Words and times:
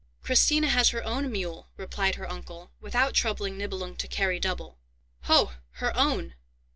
"Christina 0.23 0.67
has 0.67 0.89
her 0.89 1.03
own 1.03 1.31
mule," 1.31 1.67
replied 1.77 2.15
her 2.15 2.27
uncle, 2.27 2.71
"without 2.81 3.13
troubling 3.13 3.55
Nibelung 3.55 3.95
to 3.97 4.07
carry 4.07 4.39
double." 4.39 4.79
"Ho! 5.25 5.51
her 5.73 5.95
own! 5.95 6.33